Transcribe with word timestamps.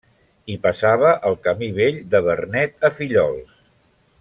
Hi 0.51 0.53
passava 0.63 1.11
el 1.31 1.37
Camí 1.43 1.69
Vell 1.77 2.01
de 2.15 2.23
Vernet 2.29 2.89
a 2.91 2.93
Fillols. 2.97 3.63